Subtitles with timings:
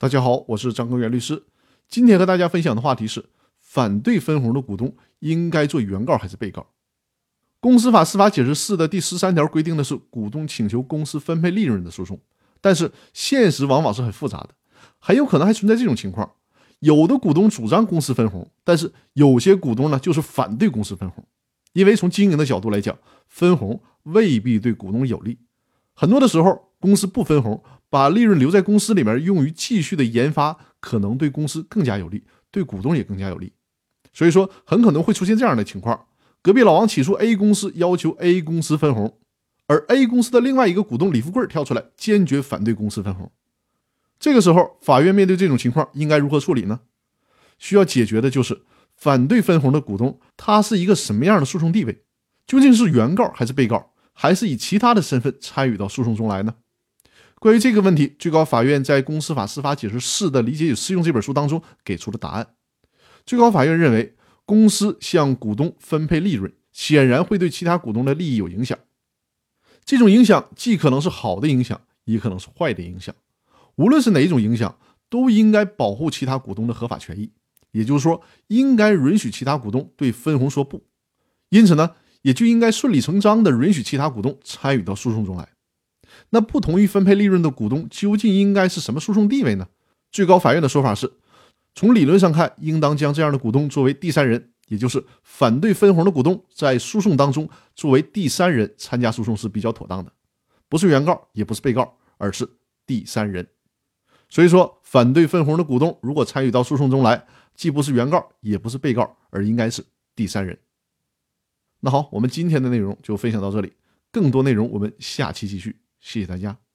[0.00, 1.42] 大家好，我是张根源律师。
[1.88, 6.68] 今天和大家分享的话题是：反对分红的股东应该做原告还是被告？
[7.58, 12.20] 公司法司法解释四的第十三条规定的是股东请求公司分配利润的诉讼，
[12.60, 14.50] 但是现实往往是很复杂的，
[15.00, 16.32] 很有可能还存在这种情况：
[16.78, 21.26] 有的股东主张公司分红，但是有些股东呢就是反对公司分红，
[21.72, 22.96] 因为从经营的角度来讲，
[23.26, 25.40] 分红未必对股东有利。
[25.92, 27.62] 很多的时候，公司不分红。
[27.90, 33.54] 把利润留在公司里面，用于继续的研发，可能对公司更加有利，对股东也更加有利。
[34.12, 36.06] 所以说，很可能会出现这样的情况：
[36.42, 39.18] 隔壁老王起诉 A 公司，要求 A 公司分红，
[39.68, 43.32] 而 A 公司的另外一个股东李富贵跳出来，坚决反对公司分红。
[44.20, 46.80] 这个时候，法院面对这种情况，应该如何处理呢？
[47.58, 48.60] 需要解决的就是
[48.94, 52.02] 反对分红的股东，他是一个什么样的诉讼地位？
[52.46, 56.54] 究竟是原告还是被告，还是以其他的身份参与到诉讼中来呢？
[57.40, 62.54] 关于这个问题，最高法院在《公司法司法解释四的理解与适用》这本书当中给出了答案。
[63.24, 68.76] 最高法院认为，公司向股东分配利润，显然会对其他股东的利益有影响。
[69.84, 73.14] 这种影响既可能是好的影响，也可能是坏的影响。
[73.76, 74.76] 无论是哪一种影响，
[75.08, 77.30] 都应该保护其他股东的合法权益。
[77.70, 80.84] 也就是说，应该允许其他股东对分红说不。
[81.50, 85.48] 因此呢，也就应该顺理成章地允许其他股东参与到诉讼中来。
[86.30, 89.68] 那不同于分配利润的股东究竟应该是什么诉讼地位呢？
[90.10, 91.12] 最高法院的说法是，
[91.74, 100.12] 从理论上看，应当将这样的股东作为第三人，也就是反对分红的股东，在诉讼当中作为第三人参加诉讼是比较妥当的，
[100.68, 102.48] 不是原告，也不是被告，而是
[102.86, 103.46] 第三人。
[104.30, 110.58] 所以说，反对分红的股东如果参与到诉讼中来，既不是原告，也不是被告，而应该是第三人。
[111.80, 113.72] 那好，我们今天的内容就分享到这里，
[114.10, 115.76] 更多内容我们下期继续。
[116.00, 116.67] 谢谢大家。